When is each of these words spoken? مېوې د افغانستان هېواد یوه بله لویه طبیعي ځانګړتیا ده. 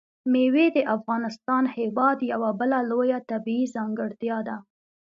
مېوې 0.31 0.67
د 0.75 0.77
افغانستان 0.95 1.63
هېواد 1.77 2.17
یوه 2.31 2.49
بله 2.59 2.77
لویه 2.89 3.19
طبیعي 3.31 3.65
ځانګړتیا 3.75 4.37
ده. 4.47 4.57